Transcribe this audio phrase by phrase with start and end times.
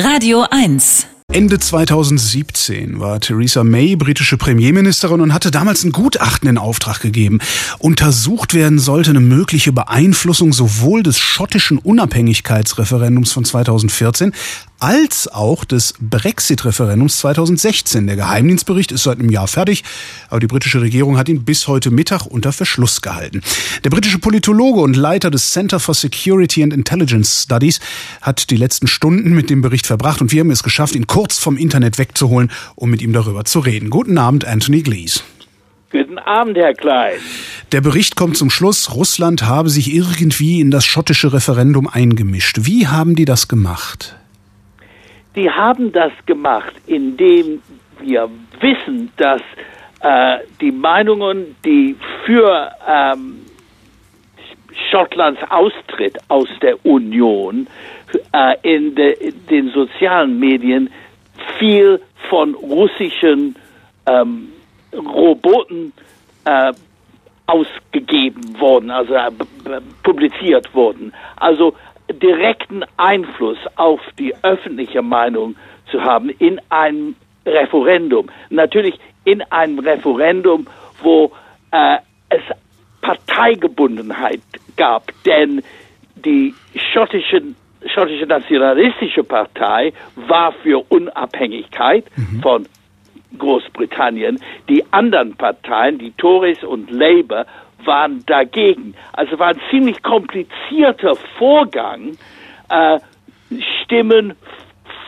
[0.00, 6.56] Radio 1 Ende 2017 war Theresa May britische Premierministerin und hatte damals ein Gutachten in
[6.56, 7.40] Auftrag gegeben.
[7.80, 14.32] Untersucht werden sollte eine mögliche Beeinflussung sowohl des schottischen Unabhängigkeitsreferendums von 2014
[14.78, 18.06] als auch des Brexit-Referendums 2016.
[18.06, 19.84] Der Geheimdienstbericht ist seit einem Jahr fertig,
[20.28, 23.42] aber die britische Regierung hat ihn bis heute Mittag unter Verschluss gehalten.
[23.84, 27.80] Der britische Politologe und Leiter des Center for Security and Intelligence Studies
[28.22, 31.38] hat die letzten Stunden mit dem Bericht verbracht und wir haben es geschafft, ihn kurz
[31.38, 33.90] vom Internet wegzuholen, um mit ihm darüber zu reden.
[33.90, 35.24] Guten Abend, Anthony Glees.
[35.90, 37.18] Guten Abend, Herr Klein.
[37.72, 42.58] Der Bericht kommt zum Schluss, Russland habe sich irgendwie in das schottische Referendum eingemischt.
[42.62, 44.14] Wie haben die das gemacht?
[45.36, 47.62] Die haben das gemacht, indem
[48.00, 48.28] wir
[48.60, 49.42] wissen, dass
[50.00, 53.44] äh, die Meinungen, die für ähm,
[54.90, 57.66] Schottlands Austritt aus der Union
[58.32, 60.90] äh, in, de, den sozialen Medien
[61.58, 63.56] viel von russischen
[64.06, 64.48] ähm,
[64.94, 65.92] Roboten
[66.44, 66.72] äh,
[67.46, 69.30] ausgegeben worden, also äh,
[70.02, 71.12] publiziert wurden.
[71.36, 71.74] Also
[72.12, 75.56] direkten Einfluss auf die öffentliche Meinung
[75.90, 77.14] zu haben in einem
[77.46, 78.28] Referendum.
[78.50, 80.66] Natürlich in einem Referendum,
[81.02, 81.32] wo
[81.70, 81.98] äh,
[82.30, 82.42] es
[83.00, 84.40] Parteigebundenheit
[84.76, 85.62] gab, denn
[86.16, 86.54] die
[86.92, 87.42] schottische,
[87.86, 92.40] schottische Nationalistische Partei war für Unabhängigkeit mhm.
[92.42, 92.66] von
[93.36, 94.40] Großbritannien.
[94.68, 97.46] Die anderen Parteien, die Tories und Labour,
[97.84, 98.94] waren dagegen.
[99.12, 102.16] Also war ein ziemlich komplizierter Vorgang,
[102.68, 102.98] äh,
[103.82, 104.34] Stimmen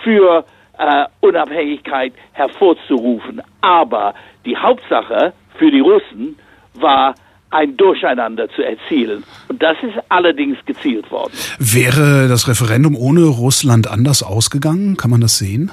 [0.02, 0.44] für
[0.78, 3.42] äh, Unabhängigkeit hervorzurufen.
[3.60, 4.14] Aber
[4.46, 6.36] die Hauptsache für die Russen
[6.74, 7.14] war,
[7.50, 9.24] ein Durcheinander zu erzielen.
[9.48, 11.32] Und das ist allerdings gezielt worden.
[11.58, 14.96] Wäre das Referendum ohne Russland anders ausgegangen?
[14.96, 15.70] Kann man das sehen?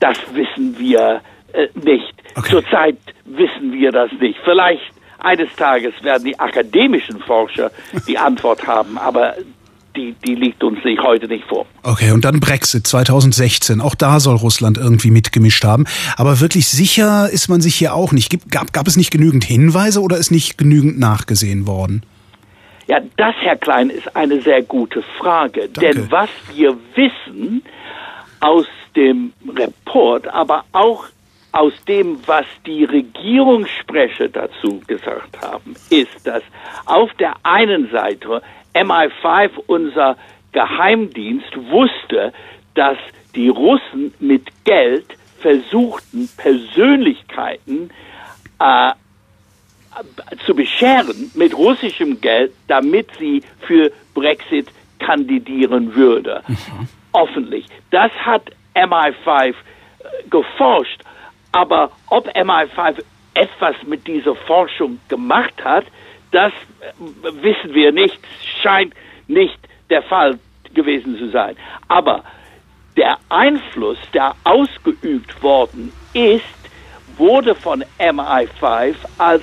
[0.00, 1.20] Das wissen wir
[1.52, 2.14] äh, nicht.
[2.34, 2.50] Okay.
[2.50, 4.38] Zurzeit wissen wir das nicht.
[4.44, 4.82] Vielleicht
[5.24, 7.70] eines Tages werden die akademischen Forscher
[8.06, 9.34] die Antwort haben, aber
[9.96, 11.66] die, die liegt uns nicht heute nicht vor.
[11.82, 13.80] Okay, und dann Brexit 2016.
[13.80, 15.84] Auch da soll Russland irgendwie mitgemischt haben.
[16.16, 18.50] Aber wirklich sicher ist man sich hier auch nicht.
[18.50, 22.04] Gab, gab es nicht genügend Hinweise oder ist nicht genügend nachgesehen worden?
[22.86, 25.68] Ja, das, Herr Klein, ist eine sehr gute Frage.
[25.68, 25.80] Danke.
[25.80, 27.62] Denn was wir wissen
[28.40, 31.04] aus dem Report, aber auch
[31.52, 36.42] aus dem, was die Regierungssprecher dazu gesagt haben, ist, dass
[36.86, 38.42] auf der einen Seite
[38.74, 40.16] MI5, unser
[40.52, 42.32] Geheimdienst, wusste,
[42.74, 42.96] dass
[43.34, 45.06] die Russen mit Geld
[45.40, 47.90] versuchten, Persönlichkeiten
[48.58, 48.92] äh,
[50.46, 56.42] zu bescheren mit russischem Geld, damit sie für Brexit kandidieren würde.
[56.48, 56.88] Mhm.
[57.12, 57.66] Öffentlich.
[57.90, 59.52] Das hat MI5 äh,
[60.30, 61.02] geforscht
[61.52, 63.02] aber ob MI5
[63.34, 65.84] etwas mit dieser Forschung gemacht hat,
[66.30, 66.52] das
[66.98, 68.18] wissen wir nicht,
[68.62, 68.94] scheint
[69.28, 69.58] nicht
[69.90, 70.38] der Fall
[70.74, 71.56] gewesen zu sein.
[71.88, 72.24] Aber
[72.96, 76.42] der Einfluss, der ausgeübt worden ist,
[77.16, 79.42] wurde von MI5 als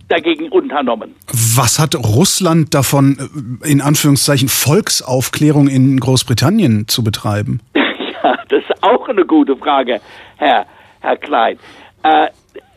[0.09, 1.15] dagegen unternommen.
[1.57, 7.61] Was hat Russland davon, äh, in Anführungszeichen, Volksaufklärung in Großbritannien zu betreiben?
[7.75, 10.01] ja, das ist auch eine gute Frage,
[10.37, 10.67] Herr,
[11.01, 11.59] Herr Klein.
[12.03, 12.29] Äh,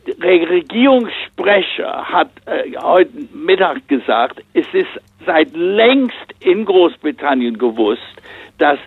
[0.05, 0.15] der
[1.43, 4.87] Regierungssprecher hat äh, heute Mittag gesagt, es ist
[5.25, 8.01] seit längst in Großbritannien gewusst,
[8.57, 8.79] dass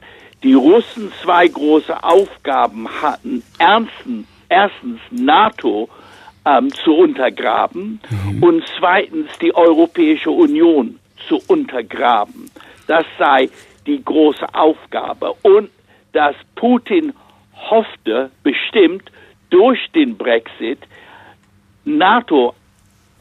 [0.42, 3.42] die Russen zwei große Aufgaben hatten.
[3.58, 5.88] Ernsten, erstens NATO
[6.44, 8.42] ähm, zu untergraben mhm.
[8.42, 10.98] und zweitens die Europäische Union
[11.28, 12.50] zu untergraben.
[12.86, 13.48] Das sei
[13.86, 15.34] die große Aufgabe.
[15.42, 15.70] Und
[16.12, 17.12] dass Putin
[17.70, 19.10] hoffte bestimmt
[19.50, 20.78] durch den Brexit
[21.86, 22.54] NATO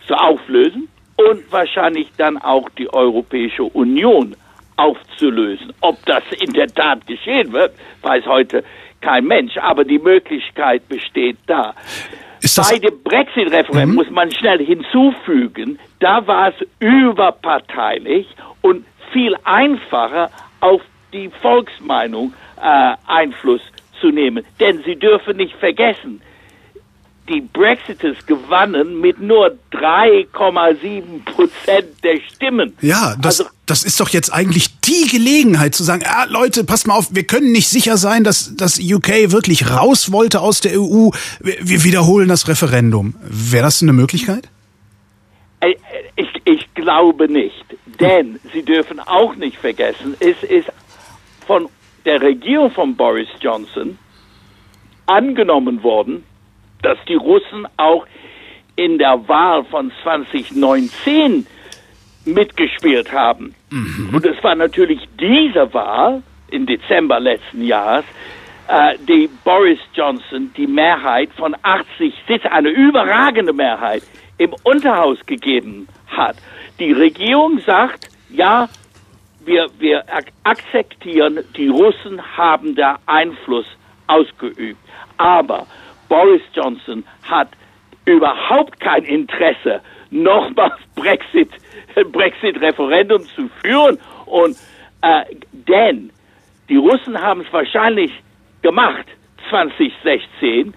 [0.07, 4.35] zu auflösen und wahrscheinlich dann auch die Europäische Union
[4.75, 5.73] aufzulösen.
[5.81, 8.63] Ob das in der Tat geschehen wird, weiß heute
[9.01, 11.73] kein Mensch, aber die Möglichkeit besteht da.
[12.57, 13.95] Bei dem Brexit-Referendum mhm.
[13.95, 18.27] muss man schnell hinzufügen, da war es überparteilich
[18.61, 20.29] und viel einfacher
[20.59, 20.81] auf
[21.13, 23.61] die Volksmeinung äh, Einfluss
[23.99, 24.45] zu nehmen.
[24.59, 26.21] Denn Sie dürfen nicht vergessen,
[27.27, 32.73] die Brexiters gewannen mit nur 3,7 Prozent der Stimmen.
[32.81, 36.87] Ja, das, also, das ist doch jetzt eigentlich die Gelegenheit zu sagen, ah, Leute, passt
[36.87, 40.79] mal auf, wir können nicht sicher sein, dass das UK wirklich raus wollte aus der
[40.79, 41.09] EU.
[41.39, 43.15] Wir wiederholen das Referendum.
[43.21, 44.49] Wäre das eine Möglichkeit?
[45.61, 45.75] Äh,
[46.15, 47.65] ich, ich glaube nicht,
[47.99, 50.71] denn Sie dürfen auch nicht vergessen, es ist
[51.47, 51.67] von
[52.05, 53.97] der Regierung von Boris Johnson
[55.07, 56.23] angenommen worden,
[56.85, 58.05] dass die Russen auch
[58.75, 61.47] in der Wahl von 2019
[62.25, 63.55] mitgespielt haben.
[63.71, 64.11] Mhm.
[64.13, 68.05] Und es war natürlich diese Wahl im Dezember letzten Jahres,
[68.67, 74.03] äh, die Boris Johnson die Mehrheit von 80 Sitzen, eine überragende Mehrheit
[74.37, 76.35] im Unterhaus gegeben hat.
[76.79, 78.69] Die Regierung sagt, ja,
[79.43, 80.03] wir, wir
[80.43, 83.65] akzeptieren, die Russen haben da Einfluss
[84.07, 84.79] ausgeübt.
[85.17, 85.65] Aber
[86.07, 87.49] Boris Johnson hat
[88.05, 89.81] überhaupt kein Interesse,
[90.11, 91.49] nochmals Brexit,
[92.11, 93.97] Brexit-Referendum zu führen.
[94.25, 94.55] Und
[95.01, 96.11] äh, denn
[96.69, 98.11] die Russen haben es wahrscheinlich
[98.61, 99.05] gemacht
[99.49, 100.73] 2016,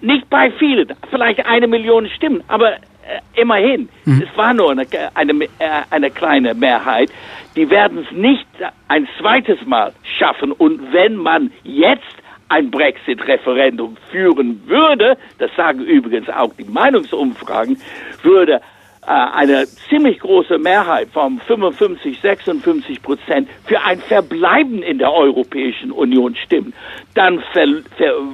[0.00, 4.22] nicht bei vielen, vielleicht eine Million Stimmen, aber äh, immerhin, mhm.
[4.22, 7.10] es war nur eine, eine, äh, eine kleine Mehrheit.
[7.56, 8.46] Die werden es nicht
[8.88, 10.52] ein zweites Mal schaffen.
[10.52, 12.21] Und wenn man jetzt
[12.52, 17.80] ein Brexit-Referendum führen würde, das sagen übrigens auch die Meinungsumfragen,
[18.22, 18.60] würde
[19.02, 26.36] eine ziemlich große Mehrheit von 55, 56 Prozent für ein Verbleiben in der Europäischen Union
[26.36, 26.72] stimmen,
[27.14, 27.42] dann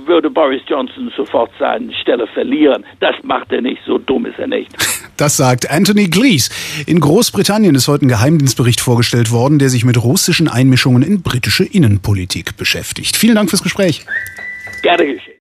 [0.04, 2.84] würde Boris Johnson sofort seine Stelle verlieren.
[3.00, 4.70] Das macht er nicht, so dumm ist er nicht.
[5.16, 6.48] Das sagt Anthony Glees.
[6.86, 11.64] In Großbritannien ist heute ein Geheimdienstbericht vorgestellt worden, der sich mit russischen Einmischungen in britische
[11.64, 13.16] Innenpolitik beschäftigt.
[13.16, 14.06] Vielen Dank fürs Gespräch.
[14.82, 15.27] Gerne geschehen.